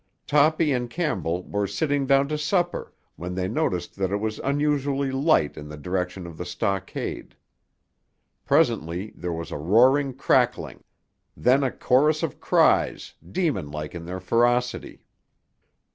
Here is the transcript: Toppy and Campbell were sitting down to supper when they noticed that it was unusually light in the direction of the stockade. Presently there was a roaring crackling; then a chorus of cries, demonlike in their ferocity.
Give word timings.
Toppy 0.25 0.71
and 0.71 0.89
Campbell 0.89 1.43
were 1.43 1.67
sitting 1.67 2.07
down 2.07 2.27
to 2.29 2.35
supper 2.39 2.91
when 3.17 3.35
they 3.35 3.47
noticed 3.47 3.95
that 3.97 4.09
it 4.09 4.17
was 4.17 4.39
unusually 4.39 5.11
light 5.11 5.55
in 5.55 5.69
the 5.69 5.77
direction 5.77 6.25
of 6.25 6.39
the 6.39 6.43
stockade. 6.43 7.35
Presently 8.43 9.11
there 9.15 9.31
was 9.31 9.51
a 9.51 9.59
roaring 9.59 10.15
crackling; 10.15 10.83
then 11.37 11.63
a 11.63 11.69
chorus 11.69 12.23
of 12.23 12.39
cries, 12.39 13.13
demonlike 13.31 13.93
in 13.93 14.05
their 14.05 14.19
ferocity. 14.19 15.03